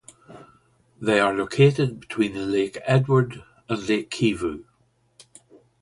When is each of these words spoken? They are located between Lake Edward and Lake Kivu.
They 0.99 1.19
are 1.19 1.31
located 1.31 1.99
between 1.99 2.51
Lake 2.51 2.79
Edward 2.87 3.43
and 3.69 3.87
Lake 3.87 4.09
Kivu. 4.09 4.63